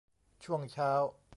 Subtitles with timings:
[0.43, 0.91] ช่วงเช้า